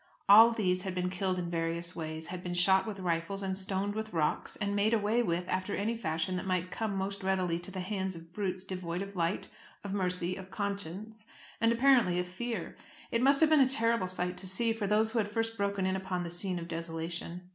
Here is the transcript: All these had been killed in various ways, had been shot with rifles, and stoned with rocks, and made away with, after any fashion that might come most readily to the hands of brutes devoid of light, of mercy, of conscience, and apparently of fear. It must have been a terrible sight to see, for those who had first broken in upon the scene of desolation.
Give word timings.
All 0.27 0.49
these 0.49 0.81
had 0.81 0.95
been 0.95 1.11
killed 1.11 1.37
in 1.37 1.51
various 1.51 1.95
ways, 1.95 2.25
had 2.29 2.41
been 2.41 2.55
shot 2.55 2.87
with 2.87 2.99
rifles, 2.99 3.43
and 3.43 3.55
stoned 3.55 3.93
with 3.93 4.13
rocks, 4.13 4.55
and 4.55 4.75
made 4.75 4.95
away 4.95 5.21
with, 5.21 5.47
after 5.47 5.75
any 5.75 5.95
fashion 5.95 6.37
that 6.37 6.47
might 6.47 6.71
come 6.71 6.95
most 6.95 7.21
readily 7.21 7.59
to 7.59 7.69
the 7.69 7.81
hands 7.81 8.15
of 8.15 8.33
brutes 8.33 8.63
devoid 8.63 9.03
of 9.03 9.15
light, 9.15 9.49
of 9.83 9.93
mercy, 9.93 10.35
of 10.37 10.49
conscience, 10.49 11.27
and 11.61 11.71
apparently 11.71 12.17
of 12.17 12.27
fear. 12.27 12.75
It 13.11 13.21
must 13.21 13.41
have 13.41 13.51
been 13.51 13.59
a 13.61 13.69
terrible 13.69 14.07
sight 14.07 14.37
to 14.37 14.47
see, 14.47 14.73
for 14.73 14.87
those 14.87 15.11
who 15.11 15.19
had 15.19 15.29
first 15.29 15.55
broken 15.55 15.85
in 15.85 15.95
upon 15.95 16.23
the 16.23 16.31
scene 16.31 16.57
of 16.57 16.67
desolation. 16.67 17.41